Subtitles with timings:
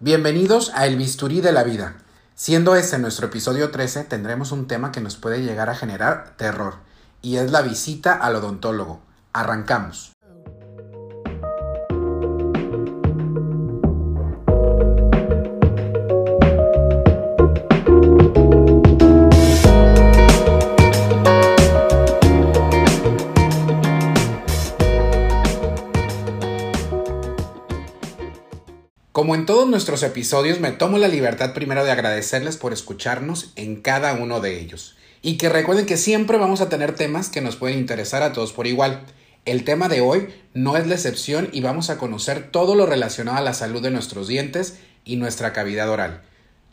[0.00, 1.96] Bienvenidos a El Bisturí de la Vida.
[2.36, 6.74] Siendo este nuestro episodio 13, tendremos un tema que nos puede llegar a generar terror,
[7.20, 9.00] y es la visita al odontólogo.
[9.32, 10.12] Arrancamos.
[29.28, 33.82] Como en todos nuestros episodios, me tomo la libertad primero de agradecerles por escucharnos en
[33.82, 34.96] cada uno de ellos.
[35.20, 38.54] Y que recuerden que siempre vamos a tener temas que nos pueden interesar a todos
[38.54, 39.02] por igual.
[39.44, 43.36] El tema de hoy no es la excepción y vamos a conocer todo lo relacionado
[43.36, 46.22] a la salud de nuestros dientes y nuestra cavidad oral.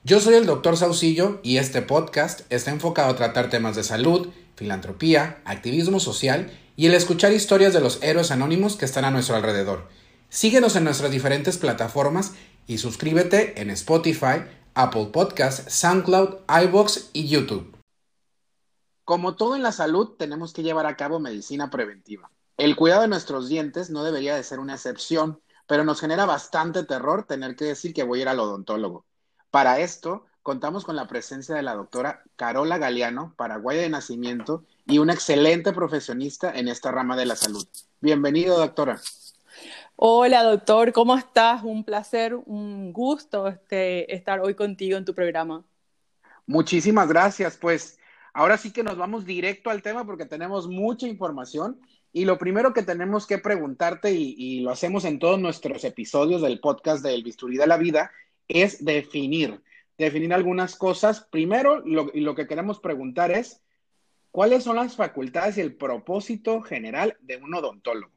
[0.05, 4.30] Yo soy el doctor Saucillo y este podcast está enfocado a tratar temas de salud,
[4.55, 9.35] filantropía, activismo social y el escuchar historias de los héroes anónimos que están a nuestro
[9.35, 9.90] alrededor.
[10.36, 12.34] Síguenos en nuestras diferentes plataformas
[12.68, 17.74] y suscríbete en Spotify, Apple Podcasts, SoundCloud, iBox y YouTube.
[19.05, 22.30] Como todo en la salud, tenemos que llevar a cabo medicina preventiva.
[22.58, 26.84] El cuidado de nuestros dientes no debería de ser una excepción, pero nos genera bastante
[26.84, 29.05] terror tener que decir que voy a ir al odontólogo.
[29.52, 34.98] Para esto, contamos con la presencia de la doctora Carola Galeano, paraguaya de nacimiento y
[34.98, 37.66] una excelente profesionista en esta rama de la salud.
[38.02, 38.99] Bienvenido, doctora.
[39.98, 41.63] Hola doctor, ¿cómo estás?
[41.63, 45.63] Un placer, un gusto este, estar hoy contigo en tu programa.
[46.46, 47.55] Muchísimas gracias.
[47.55, 47.98] Pues
[48.34, 51.79] ahora sí que nos vamos directo al tema porque tenemos mucha información
[52.12, 56.59] y lo primero que tenemos que preguntarte, y, lo hacemos en todos nuestros episodios del
[56.59, 58.12] podcast del Bisturí de la Vida,
[58.49, 59.62] es definir,
[59.98, 61.26] definir algunas cosas.
[61.30, 63.62] Primero, lo, lo que queremos preguntar es,
[64.31, 68.15] ¿cuáles son las facultades y el propósito general de un odontólogo?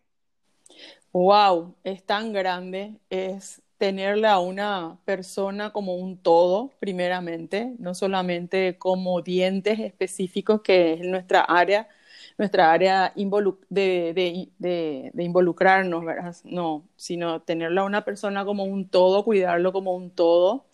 [1.13, 8.77] Wow, es tan grande, es tenerla a una persona como un todo, primeramente, no solamente
[8.79, 11.89] como dientes específicos, que es nuestra área,
[12.37, 16.37] nuestra área de, de, involucrarnos, ¿verdad?
[16.45, 20.68] No, sino tenerla a una persona como un todo, cuidarlo como un todo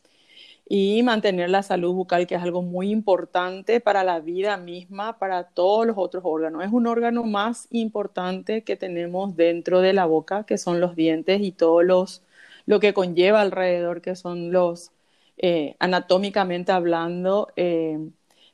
[0.66, 5.44] y mantener la salud bucal, que es algo muy importante para la vida misma, para
[5.50, 6.64] todos los otros órganos.
[6.64, 11.40] Es un órgano más importante que tenemos dentro de la boca, que son los dientes
[11.42, 12.22] y todo los,
[12.66, 14.92] lo que conlleva alrededor, que son los,
[15.36, 17.98] eh, anatómicamente hablando, eh,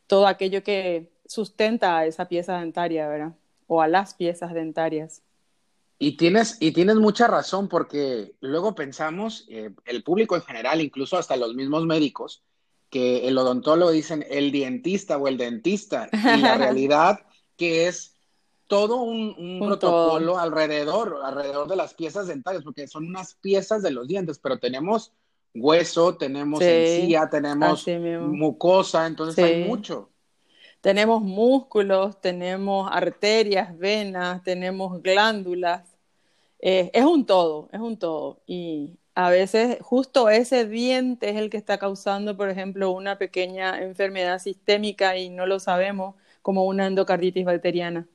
[0.06, 3.32] todo aquello que sustenta a esa pieza dentaria, ¿verdad?
[3.69, 5.22] O a las piezas dentarias.
[6.03, 11.19] Y tienes, y tienes mucha razón porque luego pensamos, eh, el público en general, incluso
[11.19, 12.43] hasta los mismos médicos,
[12.88, 17.21] que el odontólogo dicen el dientista o el dentista, y la realidad
[17.59, 18.16] que es
[18.66, 24.09] todo un, protocolo alrededor, alrededor de las piezas dentarias, porque son unas piezas de los
[24.09, 25.12] dientes, pero tenemos
[25.55, 27.87] hueso, tenemos encía, tenemos
[28.21, 30.09] mucosa, entonces hay mucho.
[30.81, 35.89] Tenemos músculos, tenemos arterias, venas, tenemos glándulas,
[36.62, 38.43] eh, es un todo, es un todo.
[38.47, 43.82] Y a veces justo ese diente es el que está causando, por ejemplo, una pequeña
[43.82, 48.06] enfermedad sistémica y no lo sabemos, como una endocarditis bacteriana.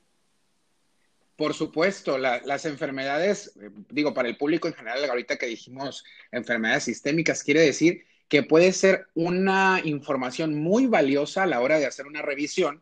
[1.35, 6.85] Por supuesto, las enfermedades, eh, digo, para el público en general, ahorita que dijimos enfermedades
[6.85, 12.07] sistémicas, quiere decir que puede ser una información muy valiosa a la hora de hacer
[12.07, 12.81] una revisión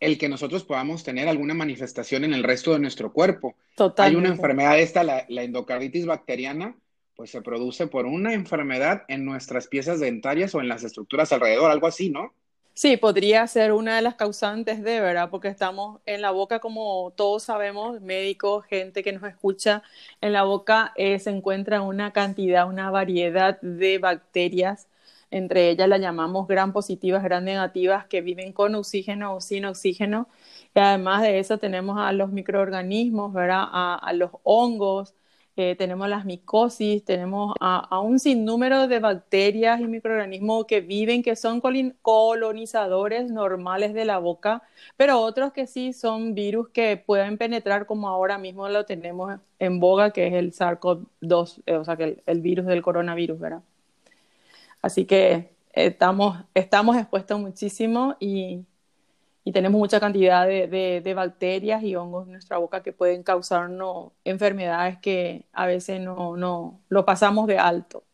[0.00, 3.54] el que nosotros podamos tener alguna manifestación en el resto de nuestro cuerpo.
[3.98, 6.74] Hay una enfermedad esta, la, endocarditis bacteriana,
[7.14, 11.70] pues se produce por una enfermedad en nuestras piezas dentarias o en las estructuras alrededor,
[11.70, 12.32] algo así, ¿no?
[12.72, 15.28] Sí, podría ser una de las causantes de, ¿verdad?
[15.28, 19.82] Porque estamos en la boca, como todos sabemos, médicos, gente que nos escucha,
[20.22, 24.86] en la boca eh, se encuentra una cantidad, una variedad de bacterias
[25.30, 30.28] entre ellas las llamamos gran positivas, gran negativas, que viven con oxígeno o sin oxígeno.
[30.74, 33.64] Y además de eso tenemos a los microorganismos, ¿verdad?
[33.70, 35.14] A, los hongos,
[35.56, 41.36] eh, tenemos las micosis, tenemos a, un sinnúmero de bacterias y microorganismos que viven, que
[41.36, 41.60] son
[42.02, 44.62] colonizadores normales de la boca,
[44.96, 49.80] pero otros que sí son virus que pueden penetrar como ahora mismo lo tenemos en
[49.80, 53.62] boga, que es el SARS-CoV-2, eh, o sea, que el virus del coronavirus, ¿verdad?
[54.82, 58.64] Así que estamos, estamos expuestos muchísimo y,
[59.52, 65.46] tenemos mucha cantidad de, bacterias y hongos en nuestra boca que pueden causarnos enfermedades que
[65.52, 68.04] a veces no, no lo pasamos de alto.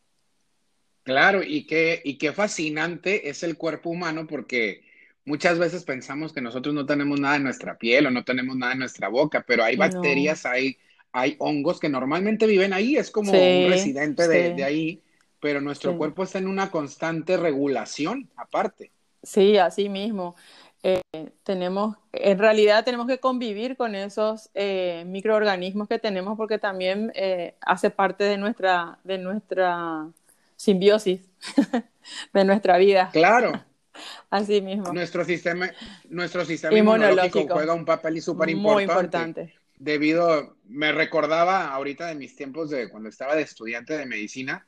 [1.03, 4.83] Claro, y qué, y qué fascinante es el cuerpo humano porque
[5.25, 8.73] muchas veces pensamos que nosotros no tenemos nada en nuestra piel o no tenemos nada
[8.73, 10.77] en nuestra boca, pero hay bacterias, hay,
[11.11, 15.03] hay hongos que normalmente viven ahí, es como un residente de, de ahí
[15.39, 18.91] pero nuestro cuerpo está en una constante regulación aparte.
[19.23, 20.35] Sí, así mismo.
[20.83, 21.01] Eh,
[21.43, 27.55] tenemos, en realidad tenemos que convivir con esos eh, microorganismos que tenemos porque también eh,
[27.61, 30.07] hace parte de nuestra, de nuestra
[30.55, 31.21] simbiosis,
[32.33, 33.09] de nuestra vida.
[33.11, 33.51] Claro.
[34.29, 34.93] Así mismo.
[34.93, 35.71] Nuestro sistema,
[36.09, 38.73] nuestro sistema inmunológico, juega un papel súper importante.
[38.73, 39.53] Muy importante.
[39.79, 44.65] Debido, me recordaba ahorita de mis tiempos de cuando estaba de estudiante de medicina,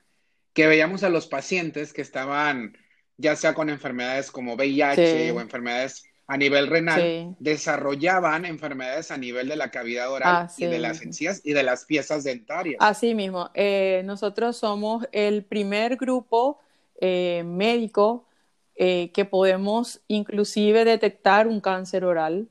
[0.54, 2.78] que veíamos a los pacientes que estaban
[3.19, 9.50] ya sea con enfermedades como VIH o enfermedades a nivel renal, desarrollaban enfermedades a nivel
[9.50, 12.78] de la cavidad oral y de las encías y de las piezas dentarias.
[12.80, 16.60] Así mismo, eh, nosotros somos el primer grupo
[17.02, 18.25] eh, médico
[18.75, 22.48] eh, que podemos inclusive detectar un cáncer oral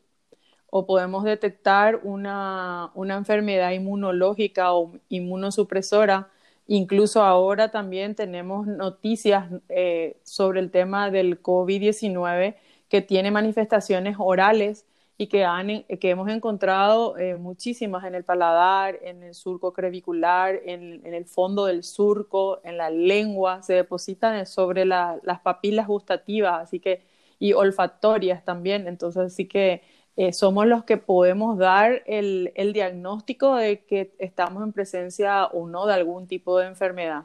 [0.71, 6.29] o podemos detectar una, una enfermedad inmunológica o inmunosupresora
[6.71, 12.57] Incluso ahora también tenemos noticias eh, sobre el tema del COVID-19
[12.91, 14.87] que tiene manifestaciones orales
[15.17, 20.61] y que, han, que hemos encontrado eh, muchísimas en el paladar, en el surco crevicular,
[20.67, 26.81] en, el fondo del surco, en la lengua, se depositan sobre las papilas gustativas así
[26.81, 27.03] que,
[27.39, 28.87] y olfatorias también.
[28.87, 29.83] Entonces, así que
[30.21, 35.87] eh, somos los que podemos dar el, diagnóstico de que estamos en presencia o no
[35.87, 37.23] de algún tipo de enfermedad.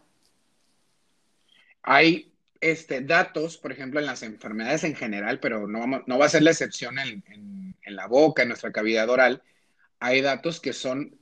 [1.81, 2.31] Hay
[2.61, 6.43] este, datos, por ejemplo, en las enfermedades en general, pero no, no va a ser
[6.43, 7.23] la excepción en,
[7.87, 9.41] la boca, en nuestra cavidad oral.
[9.99, 11.17] Hay datos que son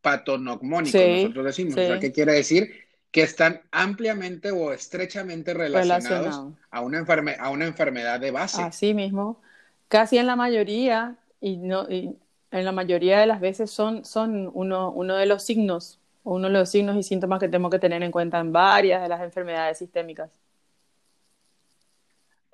[0.00, 1.74] patonogmónicos, nosotros decimos.
[2.00, 2.84] ¿qué quiere decir?
[3.10, 7.04] Que están ampliamente o estrechamente relacionados A, una
[7.40, 8.62] a una enfermedad de base.
[8.62, 9.40] Así mismo
[9.88, 12.18] casi en la mayoría, y, no, en
[12.50, 16.70] la mayoría de las veces son, son uno, uno de los signos, uno de los
[16.70, 20.30] signos y síntomas que tenemos que tener en cuenta en varias de las enfermedades sistémicas.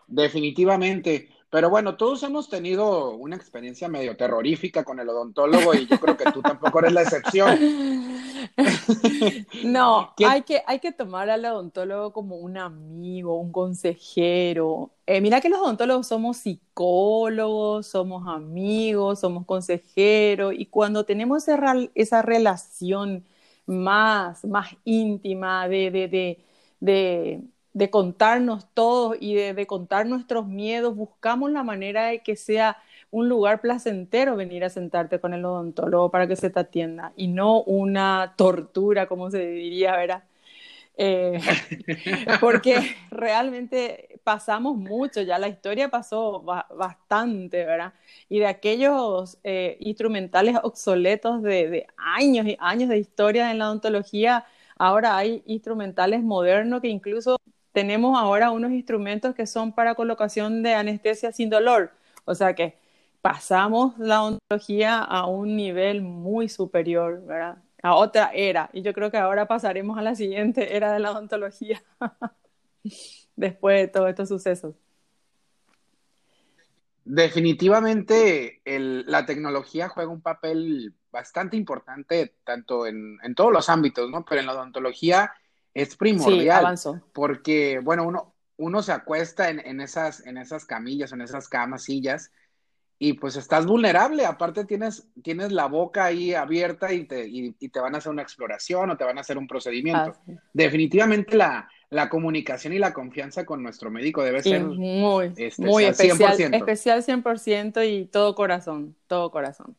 [0.07, 1.29] Definitivamente.
[1.51, 6.17] Pero bueno, todos hemos tenido una experiencia medio terrorífica con el odontólogo y yo creo
[6.17, 7.57] que tú tampoco eres la excepción.
[9.65, 14.91] No, hay que, hay que tomar al odontólogo como un amigo, un consejero.
[15.07, 21.75] Eh, mira que los odontólogos somos psicólogos, somos amigos, somos consejeros y cuando tenemos esa,
[21.95, 23.25] esa relación
[23.67, 26.41] más, más íntima de, de,
[26.81, 32.79] de de contarnos todos y de, contar nuestros miedos, buscamos la manera de que sea
[33.15, 37.29] un lugar placentero venir a sentarte con el odontólogo para que se te atienda y
[37.29, 40.25] no una tortura, como se diría, ¿verdad?
[40.97, 41.41] Eh,
[42.41, 47.95] porque realmente pasamos mucho, ya la historia pasó bastante, ¿verdad?
[48.29, 53.69] Y de aquellos eh, instrumentales obsoletos de, de, años y años de historia en la
[53.69, 54.45] odontología,
[54.77, 57.41] ahora hay instrumentales modernos que incluso
[57.71, 61.93] tenemos ahora unos instrumentos que son para colocación de anestesia sin dolor.
[62.25, 62.84] O sea que
[63.25, 67.57] pasamos la odontología a un nivel muy superior, ¿verdad?
[67.83, 68.69] A otra era.
[68.75, 71.83] Y yo creo que ahora pasaremos a la siguiente era de la odontología
[73.35, 74.75] después de todos estos sucesos.
[77.03, 84.27] Definitivamente la tecnología juega un papel bastante importante tanto en, en, todos los ámbitos, ¿no?
[84.27, 85.33] Pero en la odontología
[85.73, 86.77] es primordial.
[87.15, 92.31] Porque, bueno, uno, uno se acuesta en, esas, en esas camillas, en esas camas, sillas,
[92.99, 94.25] y pues estás vulnerable.
[94.25, 98.23] Aparte tienes, tienes la boca ahí abierta y te, y, te van a hacer una
[98.23, 100.17] exploración o te van a hacer un procedimiento.
[100.53, 105.85] Definitivamente la, la comunicación y la confianza con nuestro médico debe ser muy, este, muy
[105.85, 106.57] especial, 100%.
[106.57, 109.77] especial 100% y todo corazón, todo corazón.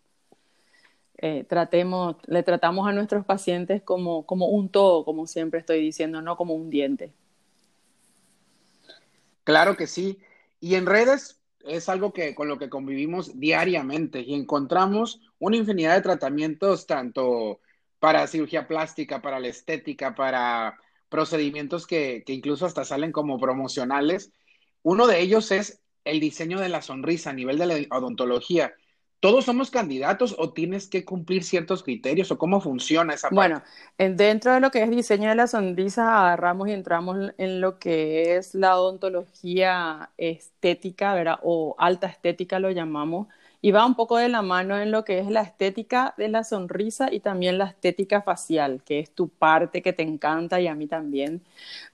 [1.18, 6.22] Eh, tratemos, le tratamos a nuestros pacientes como, como un todo, como siempre estoy diciendo,
[6.22, 7.14] no como un diente.
[9.44, 10.20] Claro que sí.
[10.60, 15.96] Y en redes es algo que con lo que convivimos diariamente y encontramos una infinidad
[15.96, 17.60] de tratamientos tanto
[18.00, 20.78] para cirugía plástica, para la estética, para
[21.10, 24.32] procedimientos que, que incluso hasta salen como promocionales.
[24.84, 28.74] Uno de ellos es el diseño de la sonrisa a nivel de la odontología.
[29.26, 33.36] ¿Todos somos candidatos o tienes que cumplir ciertos criterios o cómo funciona esa parte?
[33.36, 33.64] Bueno,
[33.98, 38.36] dentro de lo que es diseño de la sonrisa, agarramos y entramos en lo que
[38.36, 41.40] es la odontología estética, ¿verdad?
[41.42, 43.26] O alta estética lo llamamos,
[43.62, 46.44] y va un poco de la mano en lo que es la estética de la
[46.44, 50.76] sonrisa y también la estética facial, que es tu parte que te encanta y a
[50.76, 51.42] mí también,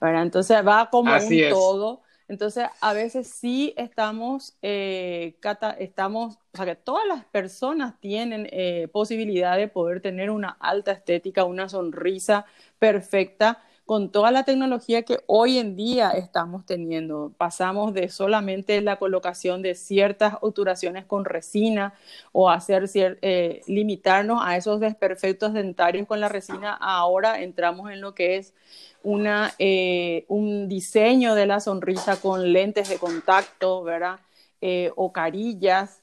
[0.02, 0.24] ¿verdad?
[0.24, 5.36] Entonces va como un todo entonces, a veces sí estamos, eh,
[5.78, 10.92] estamos, o sea, que todas las personas tienen eh, posibilidad de poder tener una alta
[10.92, 12.46] estética, una sonrisa
[12.78, 17.32] perfecta con toda la tecnología que hoy en día estamos teniendo.
[17.36, 21.94] Pasamos de solamente la colocación de ciertas obturaciones con resina
[22.32, 28.14] o hacer eh, limitarnos a esos desperfectos dentarios con la resina, ahora entramos en lo
[28.14, 28.54] que es
[29.02, 34.20] una, eh, un diseño de la sonrisa con lentes de contacto, ¿verdad?
[34.60, 36.01] Eh, o carillas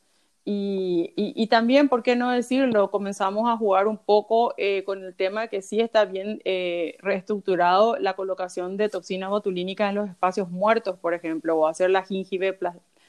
[0.51, 2.89] y, también, ¿por qué no decirlo?
[2.89, 7.97] Comenzamos a jugar un poco eh, con el tema que sí está bien eh, reestructurado
[7.97, 12.09] la colocación de toxinas botulínicas en los espacios muertos, por ejemplo, o hacer las,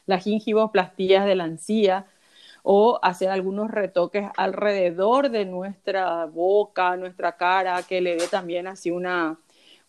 [0.06, 2.06] las gingivoplastías de la encía,
[2.62, 8.90] o hacer algunos retoques alrededor de nuestra boca, nuestra cara, que le dé también así
[8.90, 9.38] una,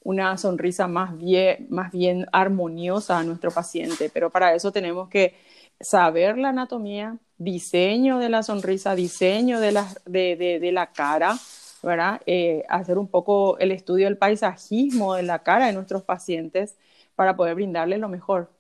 [0.04, 4.10] una sonrisa más bien, más bien armoniosa a nuestro paciente.
[4.14, 5.36] Pero para eso tenemos que
[5.80, 11.38] saber la anatomía, diseño de la sonrisa, diseño de la, de, la cara,
[11.82, 12.22] ¿verdad?
[12.26, 16.76] Eh, hacer un poco el estudio del paisajismo de la cara de nuestros pacientes
[17.16, 18.52] para poder brindarles lo mejor.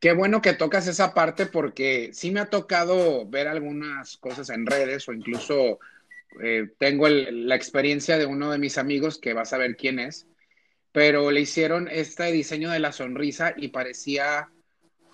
[0.00, 4.64] Qué bueno que tocas esa parte porque sí me ha tocado ver algunas cosas en
[4.64, 5.80] redes o incluso
[6.40, 10.28] eh, tengo la experiencia de uno de mis amigos que vas a ver quién es,
[10.92, 14.50] pero le hicieron este diseño de la sonrisa y parecía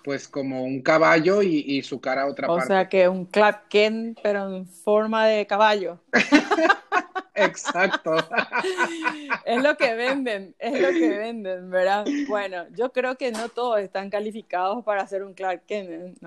[0.05, 2.63] pues como un caballo y, su cara a otra parte.
[2.63, 5.99] O sea que un Clark Kent, pero en forma de caballo.
[7.33, 8.15] Exacto.
[9.45, 12.05] es lo que venden, es lo que venden, ¿verdad?
[12.27, 16.19] Bueno, yo creo que no todos están calificados para hacer un Clark Kent,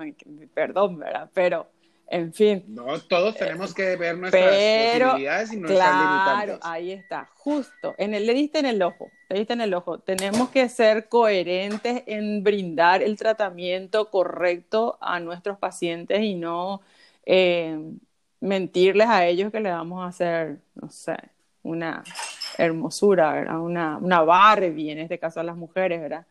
[0.53, 1.29] perdón, ¿verdad?
[1.33, 1.67] Pero
[2.11, 2.63] en fin.
[2.67, 7.93] No, todos tenemos que ver nuestras posibilidades y nuestras claro, ahí está, justo.
[7.97, 9.99] En el, le diste en el ojo, le diste en el ojo.
[9.99, 16.81] Tenemos que ser coherentes en brindar el tratamiento correcto a nuestros pacientes y no
[17.25, 17.77] eh,
[18.39, 21.15] mentirles a ellos que le vamos a hacer, no sé,
[21.61, 22.03] una
[22.57, 23.59] hermosura, ¿verdad?
[23.59, 26.25] Una, una Barbie, en este caso a las mujeres, ¿verdad?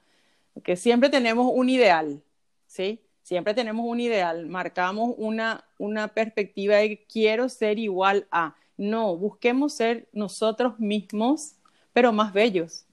[0.54, 2.20] Porque siempre tenemos un ideal,
[2.66, 3.00] ¿sí?
[3.28, 8.56] Siempre tenemos un ideal, marcamos una, una perspectiva de quiero ser igual a.
[8.78, 11.56] No, busquemos ser nosotros mismos,
[11.92, 12.86] pero más bellos.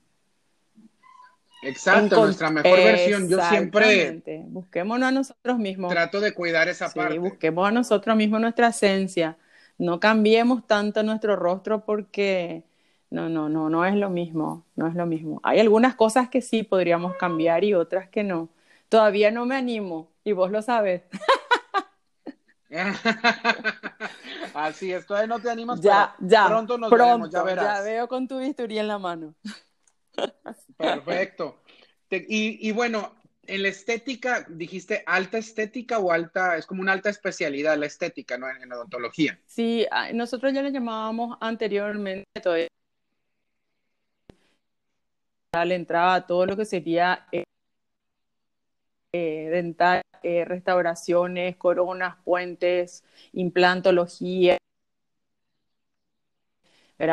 [1.64, 3.30] Exacto, nuestra mejor versión.
[3.30, 4.22] Yo siempre.
[4.48, 5.90] Busquémonos a nosotros mismos.
[5.90, 7.18] Trato de cuidar esa sí, parte.
[7.18, 9.38] Busquemos a nosotros mismos nuestra esencia.
[9.78, 12.66] No cambiemos tanto nuestro rostro porque
[13.10, 14.66] no, no, no, no es lo mismo.
[14.76, 15.40] No es lo mismo.
[15.44, 18.50] Hay algunas cosas que sí podríamos cambiar y otras que no.
[18.90, 21.04] Todavía no me animo y vos lo sabes.
[24.54, 27.78] Así es, todavía no te animas, ya, ya, pronto nos veremos, ya verás.
[27.78, 29.36] Ya veo con tu bisturí en la mano.
[30.78, 31.62] Perfecto.
[32.10, 37.78] y, bueno, en la estética, dijiste alta estética o alta, es como una alta especialidad
[37.78, 38.50] la estética, ¿no?
[38.50, 39.40] En, odontología.
[39.46, 42.68] Sí, nosotros ya le llamábamos anteriormente todavía
[45.64, 47.28] le entraba todo lo que sería
[49.16, 53.04] eh, dental, eh, restauraciones, coronas, puentes,
[53.34, 54.58] implantología,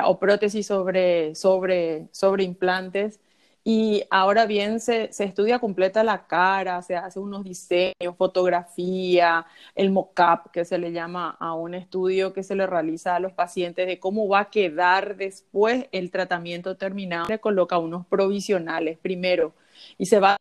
[0.05, 3.21] o prótesis sobre, sobre, sobre implantes.
[3.65, 9.91] Y ahora bien se, se, estudia completa la cara, se hace unos diseños, fotografía, el
[9.93, 13.87] mock-up que se le llama a un estudio que se le realiza a los pacientes
[13.87, 17.27] de cómo va a quedar después el tratamiento terminado.
[17.27, 19.55] Se coloca unos provisionales primero
[19.97, 20.37] y se va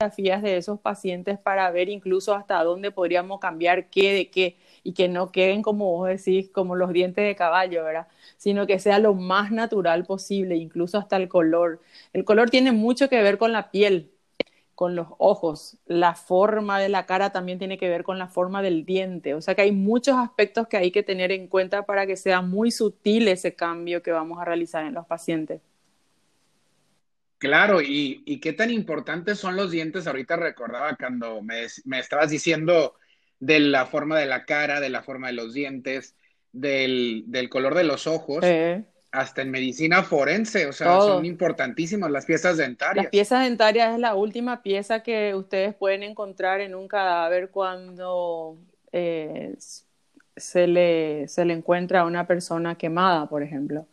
[0.00, 5.08] de esos pacientes para ver incluso hasta dónde podríamos cambiar qué de qué y que
[5.08, 8.08] no queden como vos decís, como los dientes de caballo, ¿verdad?
[8.38, 11.80] Sino que sea lo más natural posible, incluso hasta el color.
[12.14, 14.10] El color tiene mucho que ver con la piel,
[14.74, 18.62] con los ojos, la forma de la cara también tiene que ver con la forma
[18.62, 22.06] del diente, o sea que hay muchos aspectos que hay que tener en cuenta para
[22.06, 25.60] que sea muy sutil ese cambio que vamos a realizar en los pacientes.
[27.40, 30.06] Claro, y, qué tan importantes son los dientes.
[30.06, 31.64] Ahorita recordaba cuando me,
[31.98, 32.96] estabas diciendo
[33.38, 36.14] de la forma de la cara, de la forma de los dientes,
[36.52, 38.44] del, color de los ojos,
[39.10, 43.04] hasta en medicina forense, o sea, son importantísimas las piezas dentarias.
[43.04, 48.58] Las piezas dentarias es la última pieza que ustedes pueden encontrar en un cadáver cuando
[48.92, 49.56] eh,
[50.36, 53.86] se, le, se le encuentra a una persona quemada, por ejemplo.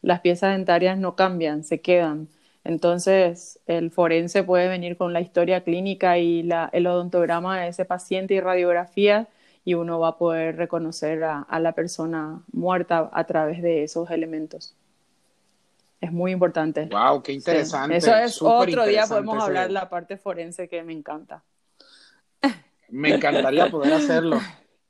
[0.00, 2.28] Las piezas dentarias no cambian, se quedan.
[2.64, 7.84] Entonces, el forense puede venir con la historia clínica y la, el odontograma de ese
[7.84, 9.28] paciente y radiografía
[9.64, 14.74] y uno va a poder reconocer a, la persona muerta a través de esos elementos.
[16.00, 16.86] Es muy importante.
[16.86, 17.22] ¡Wow!
[17.22, 17.96] ¡Qué interesante!
[17.96, 21.42] Eso es otro día podemos hablar de la parte forense que me encanta.
[22.90, 24.38] Me encantaría poder hacerlo.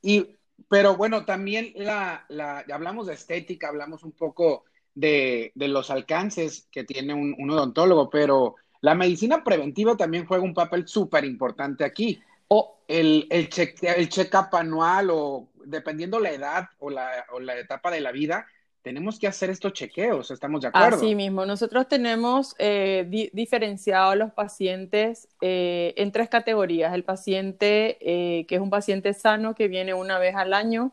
[0.01, 0.37] Y,
[0.69, 6.83] pero bueno, también la, la, hablamos de estética, hablamos un poco de, los alcances que
[6.83, 12.19] tiene un, odontólogo, pero la medicina preventiva también juega un papel súper importante aquí.
[12.47, 17.57] O el, el, check, el check-up anual o dependiendo la edad o la, o la
[17.57, 18.45] etapa de la vida,
[18.85, 20.97] tenemos que hacer estos chequeos, ¿estamos de acuerdo?
[20.97, 26.93] Así mismo, nosotros tenemos eh, diferenciado a los pacientes eh, en tres categorías.
[26.93, 30.91] El paciente eh, que es un paciente sano que viene una vez al año,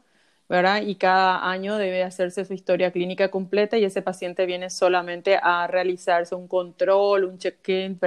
[0.52, 0.82] ¿verdad?
[0.82, 5.66] Y cada año debe hacerse su historia clínica completa y ese paciente viene solamente a
[5.66, 7.98] realizarse un control, un check-in.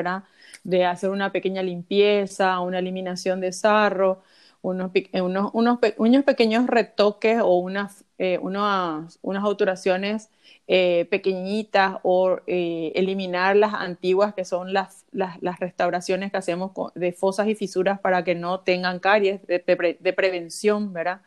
[0.64, 4.22] De hacer una pequeña limpieza, una eliminación de sarro,
[4.62, 10.30] unos, unos, unos, unos pequeños retoques o unas eh, unas, unas obturaciones
[10.68, 16.72] eh, pequeñitas o eh, eliminar las antiguas que son las, las, las restauraciones que hacemos
[16.94, 19.60] de fosas y fisuras para que no tengan caries de,
[20.00, 21.22] de, prevención, ¿verdad?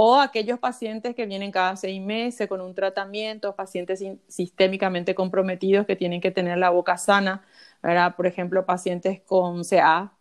[0.00, 5.96] O aquellos pacientes que vienen cada seis meses con un tratamiento, pacientes sistémicamente comprometidos que
[5.96, 7.44] tienen que tener la boca sana,
[7.82, 8.14] ¿verdad?
[8.14, 10.12] Por ejemplo, pacientes con CA,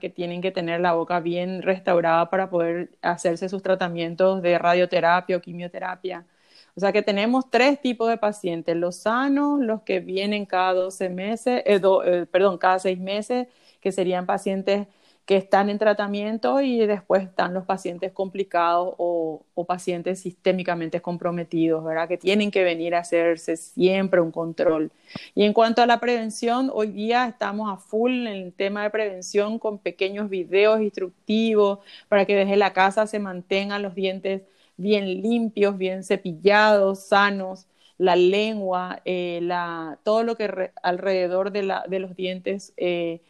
[0.00, 5.36] que tienen que tener la boca bien restaurada para poder hacerse sus tratamientos de radioterapia
[5.36, 6.26] o quimioterapia.
[6.74, 11.08] O sea que tenemos tres tipos de pacientes, los sanos, los que vienen cada 12
[11.10, 13.46] meses, eh, eh, perdón, cada seis meses,
[13.80, 14.88] que serían pacientes
[15.24, 22.08] que están en tratamiento y después están los pacientes complicados o, pacientes sistémicamente comprometidos, ¿verdad?
[22.08, 24.90] Que tienen que venir a hacerse siempre un control.
[25.34, 28.90] Y en cuanto a la prevención, hoy día estamos a full en el tema de
[28.90, 34.42] prevención con pequeños videos instructivos para que desde la casa se mantengan los dientes
[34.76, 37.66] bien limpios, bien cepillados, sanos,
[37.98, 41.62] la lengua, eh, la, todo lo que alrededor de,
[42.00, 42.72] los dientes.
[42.76, 43.20] Eh,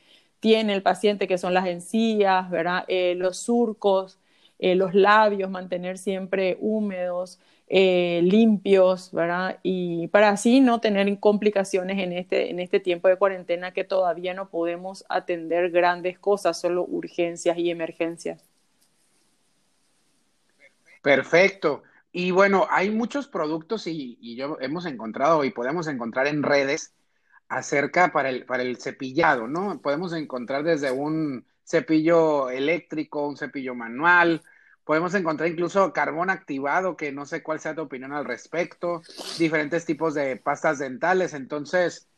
[0.43, 2.85] tiene el paciente, que son las encías, ¿verdad?
[2.89, 4.19] Eh, los surcos,
[4.59, 9.61] eh, los labios, mantener siempre húmedos, eh, limpios, ¿verdad?
[9.63, 14.35] Y para así no tener complicaciones en este, en este tiempo de cuarentena que todavía
[14.35, 18.43] no podemos atender grandes cosas, solo urgencias y emergencias.
[21.03, 21.85] Perfecto.
[22.11, 26.93] Y bueno, hay muchos productos y, y yo hemos encontrado y podemos encontrar en redes
[27.53, 29.81] acerca para el, para el cepillado, ¿no?
[29.83, 34.43] Podemos encontrar desde un cepillo eléctrico, un cepillo manual,
[34.85, 39.03] podemos encontrar incluso carbón activado, que no sé cuál sea tu opinión al respecto,
[39.39, 41.35] diferentes tipos de pastas dentales.
[41.35, 42.09] Entonces,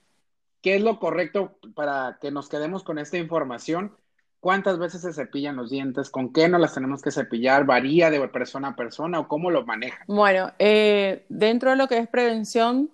[0.63, 3.97] ¿qué es lo correcto para que nos quedemos con esta información?
[4.39, 6.11] ¿Cuántas veces se cepillan los dientes?
[6.11, 7.65] ¿Con qué no las tenemos que cepillar?
[7.65, 10.05] ¿Varía de persona a persona o cómo lo manejan?
[10.07, 12.91] Bueno, eh, dentro de lo que es prevención,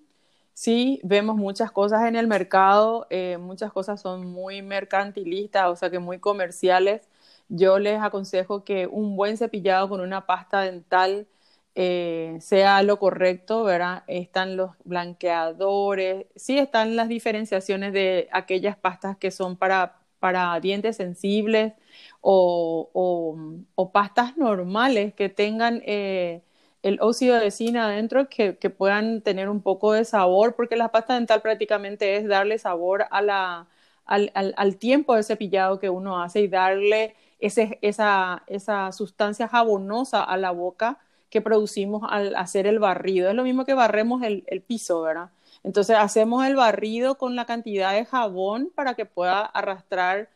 [0.60, 5.88] sí vemos muchas cosas en el mercado, eh, muchas cosas son muy mercantilistas, o sea
[5.90, 7.08] que muy comerciales.
[7.48, 11.26] Yo les aconsejo que un buen cepillado con una pasta dental
[11.74, 14.04] eh, sea lo correcto, ¿verdad?
[14.06, 20.96] Están los blanqueadores, sí están las diferenciaciones de aquellas pastas que son para, para dientes
[20.96, 21.72] sensibles
[22.20, 22.90] o,
[23.76, 25.82] o, pastas normales que tengan...
[25.86, 26.42] Eh,
[26.82, 30.90] el óxido de cine adentro que, que, puedan tener un poco de sabor, porque la
[30.92, 33.68] pasta dental prácticamente es darle sabor a la,
[34.06, 40.22] al, al, tiempo de cepillado que uno hace y darle ese, esa, esa sustancia jabonosa
[40.22, 40.98] a la boca
[41.30, 43.28] que producimos al hacer el barrido.
[43.30, 45.30] Es lo mismo que barremos el, el piso, ¿verdad?
[45.62, 50.28] Entonces hacemos el barrido con la cantidad de jabón para que pueda arrastrar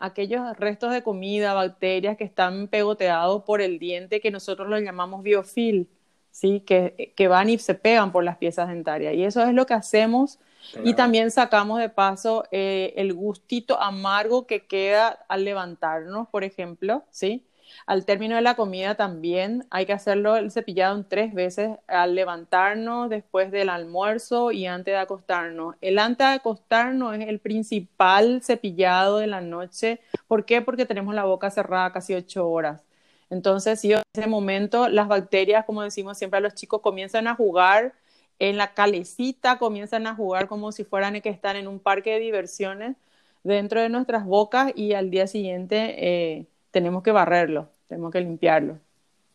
[0.00, 5.22] aquellos restos de comida, bacterias que están pegoteados por el diente que nosotros los llamamos
[5.22, 5.88] biofil,
[6.30, 6.60] ¿sí?
[6.60, 9.14] que, que van y se pegan por las piezas dentarias.
[9.14, 10.38] Y eso es lo que hacemos.
[10.84, 17.04] Y también sacamos de paso eh, el gustito amargo que queda al levantarnos, por ejemplo,
[17.10, 17.47] ¿sí?
[17.86, 23.10] Al término de la comida también hay que hacerlo el cepillado tres veces al levantarnos,
[23.10, 25.76] después del almuerzo y antes de acostarnos.
[25.80, 30.00] El antes de acostarnos es el principal cepillado de la noche.
[30.26, 30.62] ¿Por qué?
[30.62, 32.82] Porque tenemos la boca cerrada casi ocho horas.
[33.30, 37.34] Entonces, si en ese momento las bacterias, como decimos siempre a los chicos, comienzan a
[37.34, 37.94] jugar
[38.38, 42.20] en la calecita, comienzan a jugar como si fueran que están en un parque de
[42.20, 42.96] diversiones
[43.42, 48.78] dentro de nuestras bocas y al día siguiente eh, tenemos que barrerlo, tenemos que limpiarlo.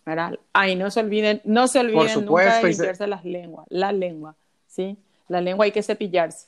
[0.05, 0.37] ¿verdad?
[0.51, 4.35] Ay, no se olviden, no se olviden nunca de limpiarse las lenguas, la lengua,
[4.67, 4.97] ¿sí?
[5.29, 6.47] La lengua hay que cepillarse.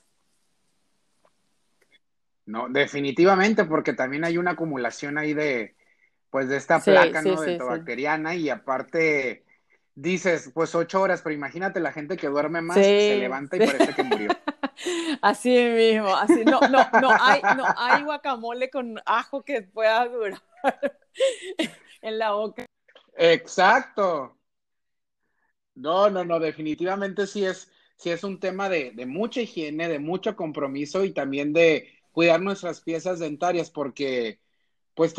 [2.45, 5.74] No, definitivamente, porque también hay una acumulación ahí de,
[6.30, 7.41] pues, de esta placa, ¿no?
[7.41, 9.43] de bacteriana y aparte
[9.95, 13.93] dices, pues ocho horas, pero imagínate la gente que duerme más, se levanta y parece
[13.93, 14.30] que murió.
[15.21, 20.41] Así mismo, así, no, no, no hay, no hay guacamole con ajo que pueda durar.
[22.01, 22.65] en la boca.
[23.17, 24.38] Exacto.
[25.75, 29.99] No, no, no, definitivamente sí es, sí es un tema de, de mucha higiene, de
[29.99, 34.39] mucho compromiso y también de cuidar nuestras piezas dentarias, porque
[34.93, 35.13] pues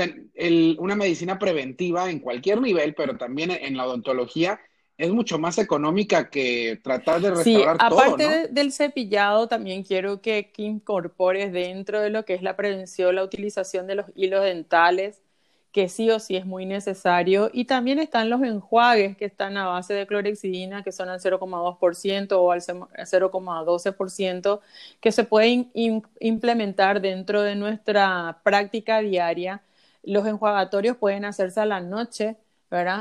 [0.79, 4.59] una medicina preventiva en cualquier nivel, pero también en la odontología,
[4.99, 10.51] es mucho más económica que tratar de restaurar sí, aparte del cepillado, también quiero que,
[10.51, 15.21] que, incorpores dentro de lo que es la prevención, la utilización de los hilos dentales,
[15.77, 17.51] que sí o sí es muy necesario.
[17.53, 22.33] Y también están los enjuagues que están a base de clorexidina, que son al 0,2%
[22.33, 24.61] o al 0,12%,
[25.03, 29.61] que se pueden implementar dentro de nuestra práctica diaria.
[30.03, 32.39] Los enjuagatorios pueden hacerse a la noche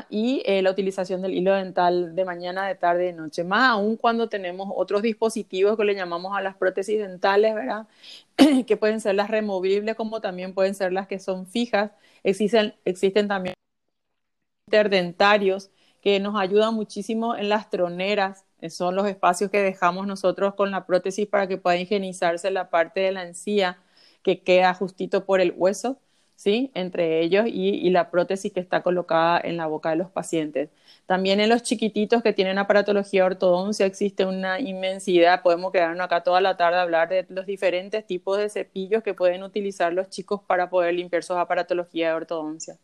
[0.10, 3.98] Y eh, la utilización del hilo dental de mañana, de tarde, de noche, más aún
[3.98, 7.56] cuando tenemos otros dispositivos que le llamamos a las prótesis dentales,
[8.68, 11.92] que pueden ser las removibles como también pueden ser las que son fijas.
[12.24, 13.56] Existen, existen también
[14.68, 15.70] interdentarios
[16.02, 20.86] que nos ayudan muchísimo en las troneras, son los espacios que dejamos nosotros con la
[20.86, 23.80] prótesis para que pueda higienizarse la parte de la encía
[24.24, 26.00] que queda justito por el hueso
[26.36, 26.72] ¿sí?
[26.74, 30.70] entre ellos y, la prótesis que está colocada en la boca de los pacientes.
[31.06, 36.42] También en los chiquititos que tienen aparatología ortodoncia existe una inmensidad, podemos quedarnos acá toda
[36.42, 40.42] la tarde a hablar de los diferentes tipos de cepillos que pueden utilizar los chicos
[40.46, 42.78] para poder limpiar sus aparatología de ortodoncia.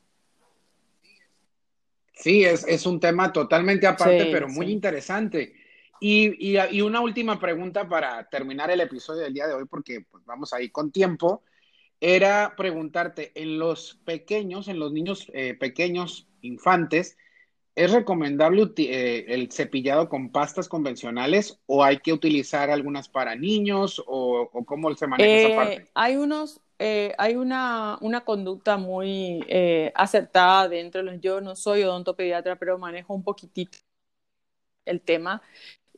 [2.13, 5.55] Sí, es, un tema totalmente aparte, pero muy interesante.
[5.99, 10.23] Y, y, una última pregunta para terminar el episodio del día de hoy, porque pues,
[10.25, 11.41] vamos a ir con tiempo
[12.01, 17.15] era preguntarte, en los pequeños, en los niños eh, pequeños, infantes,
[17.75, 24.03] ¿es recomendable eh, el cepillado con pastas convencionales o hay que utilizar algunas para niños
[24.07, 25.91] o, cómo se maneja esa eh, parte?
[25.93, 29.45] Hay unos, hay una, una, conducta muy
[29.93, 33.77] acertada dentro de los, yo no soy odontopediatra, pero manejo un poquitito
[34.85, 35.43] el tema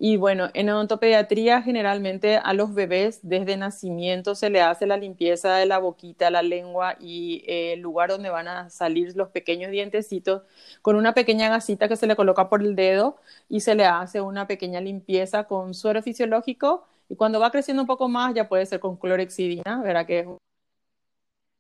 [0.05, 5.55] y bueno, en odontopediatría generalmente a los bebés desde nacimiento se le hace la limpieza
[5.55, 9.71] de la boquita, la lengua y eh, el lugar donde van a salir los pequeños
[9.71, 10.41] dientecitos
[10.81, 13.15] con una pequeña gasita que se le coloca por el dedo
[13.47, 16.85] y se le hace una pequeña limpieza con suero fisiológico.
[17.07, 20.27] Y cuando va creciendo un poco más ya puede ser con clorexidina, verá que es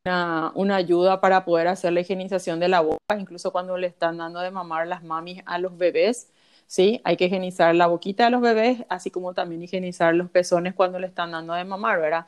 [0.05, 4.17] una, una, ayuda para poder hacer la higienización de la boca, incluso cuando le están
[4.17, 6.29] dando de mamar las mamis a los bebés
[6.67, 7.01] ¿sí?
[7.03, 10.99] Hay que higienizar la boquita de los bebés, así como también higienizar los pezones cuando
[10.99, 12.27] le están dando de mamar, ¿verdad?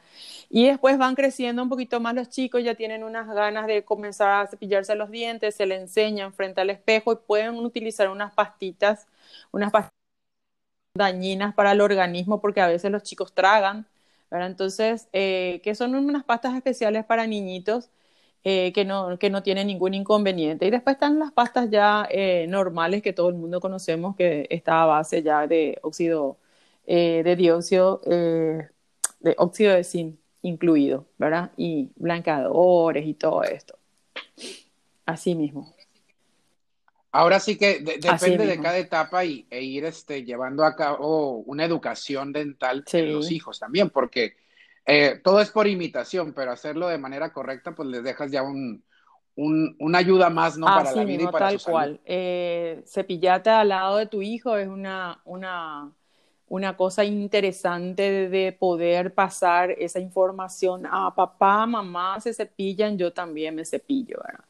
[0.50, 4.44] Y después van creciendo un poquito más los chicos, ya tienen unas ganas de comenzar
[4.44, 9.08] a cepillarse los dientes, se le enseñan frente al espejo y pueden utilizar unas pastitas,
[9.52, 9.94] unas pastitas
[10.94, 13.88] dañinas para el organismo porque a veces los chicos tragan,
[14.32, 14.48] ¿verdad?
[14.48, 17.90] Entonces, eh, que son unas pastas especiales para niñitos
[18.48, 20.68] eh, que, no, que no tiene ningún inconveniente.
[20.68, 24.84] Y después están las pastas ya eh, normales que todo el mundo conocemos, que está
[24.84, 26.38] a base ya de óxido
[26.86, 28.70] eh, de dióxido, de
[29.38, 31.54] óxido de zinc incluido, ¿verdad?
[31.58, 33.80] Y blanqueadores y todo esto.
[35.08, 35.74] Así mismo.
[37.12, 41.66] Ahora sí que depende de cada etapa y, e ir este, llevando a cabo una
[41.66, 44.36] educación dental de los hijos también, porque
[44.86, 48.84] eh, todo es por imitación, pero hacerlo de manera correcta, pues les dejas ya un,
[49.36, 50.66] una ayuda más, ¿no?
[50.66, 52.00] para la vida y para tal cual.
[52.06, 55.92] Eh, cepillate al lado de tu hijo es una, una,
[56.48, 63.56] una cosa interesante de, poder pasar esa información a papá, mamá se cepillan, yo también
[63.56, 64.46] me cepillo, ¿verdad?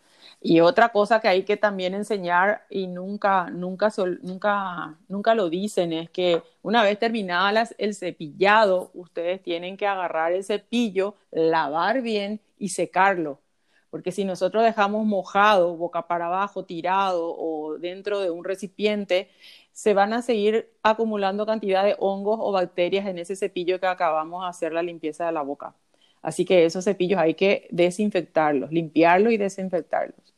[0.48, 5.92] Y otra cosa que hay que también enseñar y nunca, nunca, nunca, nunca lo dicen
[5.92, 12.42] es que una vez terminada el cepillado, ustedes tienen que agarrar el cepillo, lavar bien
[12.60, 13.42] y secarlo.
[13.90, 19.32] Porque si nosotros dejamos mojado, boca para abajo, tirado o dentro de un recipiente,
[19.72, 24.44] se van a seguir acumulando cantidad de hongos o bacterias en ese cepillo que acabamos
[24.44, 25.74] de hacer la limpieza de la boca.
[26.22, 30.35] Así que esos cepillos hay que desinfectarlos, limpiarlos y desinfectarlos.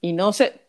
[0.00, 0.60] Y no sé.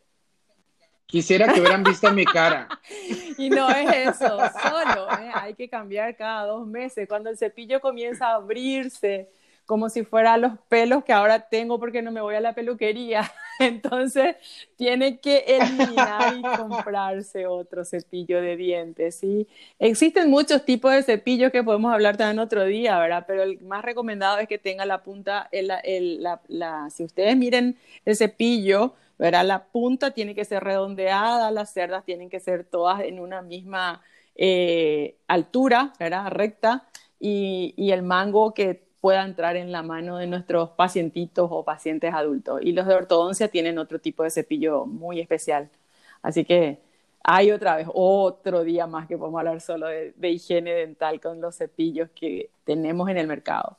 [1.06, 2.70] Quisiera que hubieran visto mi cara.
[3.38, 5.32] y no es eso, solo ¿eh?
[5.34, 7.08] hay que cambiar cada dos meses.
[7.08, 9.30] Cuando el cepillo comienza a abrirse,
[9.65, 13.32] como si fuera los pelos que ahora tengo porque no me voy a la peluquería.
[13.60, 14.36] Entonces
[14.76, 19.15] tiene que eliminar y comprarse otro cepillo de dientes.
[19.15, 19.48] ¿sí?
[19.80, 23.24] Existen muchos tipos de cepillos que podemos hablar también otro día, ¿verdad?
[23.28, 27.38] Pero el más recomendado es que tenga la punta, el, el, la, la, si ustedes
[27.38, 29.45] miren el cepillo, ¿verdad?
[29.45, 34.01] La punta tiene que ser redondeada, las cerdas tienen que ser todas en una misma
[34.36, 36.31] eh, altura, ¿verdad?
[36.31, 36.88] Recta,
[37.19, 42.13] y, y, el mango que pueda entrar en la mano de nuestros pacientitos o pacientes
[42.15, 42.62] adultos.
[42.63, 45.69] Y los de ortodoncia tienen otro tipo de cepillo muy especial.
[46.23, 46.79] Así que
[47.23, 51.57] hay otra vez otro día más que podemos hablar solo de, higiene dental con los
[51.57, 53.77] cepillos que tenemos en el mercado.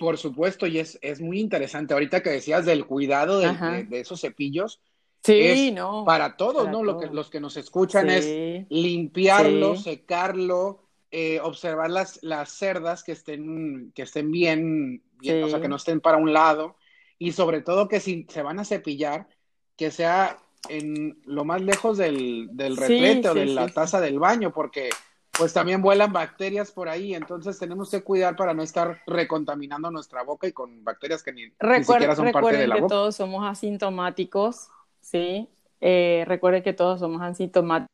[0.00, 1.92] Por supuesto, y es, es muy interesante.
[1.92, 4.80] Ahorita que decías del cuidado de, esos cepillos,
[5.22, 6.82] sí, no, para todos, ¿no?
[6.82, 8.24] Lo que, los que nos escuchan es
[8.70, 15.60] limpiarlo, secarlo, eh, observar las, las cerdas que estén, que estén bien, bien o sea,
[15.60, 16.76] que no estén para un lado,
[17.18, 19.28] y sobre todo que si se van a cepillar,
[19.76, 20.38] que sea
[20.70, 24.88] en lo más lejos del, del retrete o de la taza del baño, porque
[25.32, 30.22] pues también vuelan bacterias por ahí, entonces tenemos que cuidar para no estar recontaminando nuestra
[30.22, 31.44] boca y con bacterias que ni,
[31.84, 34.68] siquiera son parte de la que todos somos asintomáticos,
[35.00, 35.48] ¿sí?
[35.80, 37.88] Eh, recuerden que todos somos asintomáticos.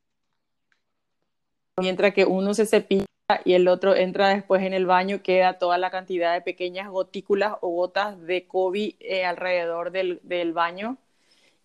[1.79, 3.05] Mientras que uno se cepilla
[3.45, 7.53] y el otro entra después en el baño, queda toda la cantidad de pequeñas gotículas
[7.61, 10.97] o gotas de COVID eh, alrededor del, del baño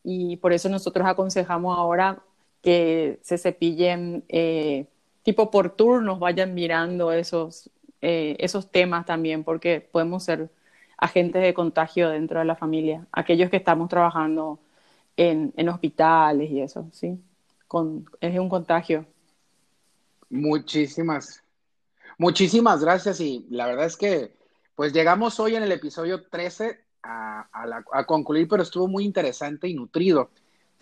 [0.04, 2.22] y por eso nosotros aconsejamos ahora
[2.62, 4.86] que se cepillen eh,
[5.22, 10.50] tipo por turnos, vayan mirando esos, eh, esos temas también, porque podemos ser
[10.96, 14.58] agentes de contagio dentro de la familia, aquellos que estamos trabajando
[15.16, 17.18] en, en hospitales y eso, ¿sí?
[17.68, 19.06] Con, es un contagio.
[20.30, 21.42] Muchísimas,
[22.18, 24.32] muchísimas gracias y la verdad es que
[24.74, 30.30] pues llegamos hoy en el episodio 13 a, concluir, pero estuvo muy interesante y nutrido.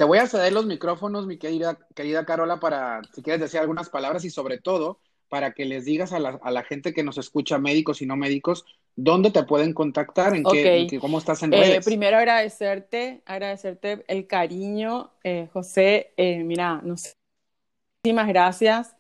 [0.00, 3.90] Te voy a ceder los micrófonos, mi querida, querida Carola, para si quieres decir algunas
[3.90, 8.00] palabras y sobre todo para que les digas a la, gente que nos escucha, médicos
[8.00, 8.64] y no médicos,
[8.96, 11.84] dónde te pueden contactar, en, qué, cómo estás en eh, redes.
[11.84, 16.14] primero agradecerte, agradecerte el cariño, eh, José.
[16.16, 17.12] Eh, mira, no sé,
[18.02, 18.96] muchísimas gracias.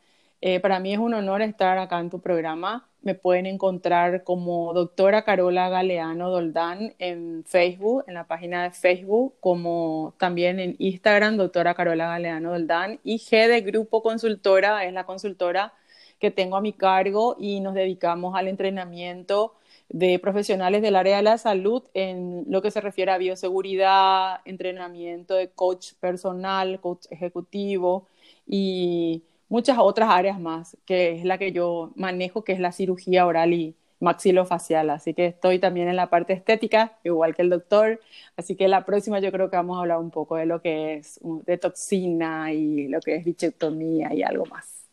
[0.62, 5.24] Para mí es un honor estar acá en tu programa me pueden encontrar como doctora
[5.24, 11.74] Carola Galeano Doldán en Facebook, en la página de Facebook, como también en Instagram, doctora
[11.74, 13.00] Carola Galeano Doldán.
[13.02, 15.72] Y G de Grupo Consultora es la consultora
[16.18, 19.54] que tengo a mi cargo y nos dedicamos al entrenamiento
[19.88, 25.34] de profesionales del área de la salud en lo que se refiere a bioseguridad, entrenamiento
[25.34, 28.06] de coach personal, coach ejecutivo
[28.46, 33.26] y muchas otras áreas más, que es la que yo manejo, que es la cirugía
[33.26, 34.88] oral y maxilofacial.
[34.88, 38.00] Así que estoy también en la parte estética, igual que el doctor.
[38.36, 40.94] Así que la próxima yo creo que vamos a hablar un poco de lo que
[40.94, 44.86] es de toxina y lo que es bichectomía y algo más.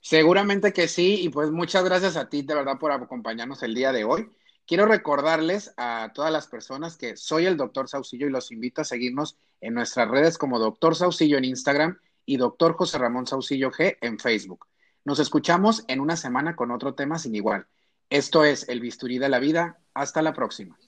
[0.00, 3.90] Seguramente que sí, y pues muchas gracias a ti de verdad por acompañarnos el día
[3.90, 4.28] de hoy.
[4.66, 8.84] Quiero recordarles a todas las personas que soy el doctor Saucillo y los invito a
[8.84, 13.98] seguirnos en nuestras redes como doctor Saucillo en Instagram y doctor José Ramón Saucillo G
[14.00, 14.66] en Facebook.
[15.04, 17.66] Nos escuchamos en una semana con otro tema sin igual.
[18.08, 19.80] Esto es El Bisturí de la Vida.
[19.92, 20.78] Hasta la próxima.